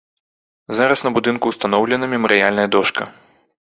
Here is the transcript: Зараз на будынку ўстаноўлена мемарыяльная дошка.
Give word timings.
Зараз 0.77 1.03
на 1.07 1.11
будынку 1.19 1.45
ўстаноўлена 1.53 2.05
мемарыяльная 2.17 2.67
дошка. 2.77 3.11